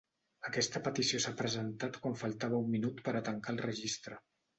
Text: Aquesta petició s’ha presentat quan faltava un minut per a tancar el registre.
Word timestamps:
Aquesta 0.51 0.79
petició 0.85 1.19
s’ha 1.25 1.33
presentat 1.41 1.99
quan 2.05 2.17
faltava 2.21 2.63
un 2.65 2.73
minut 2.77 3.05
per 3.09 3.15
a 3.17 3.23
tancar 3.29 3.55
el 3.55 3.61
registre. 3.67 4.19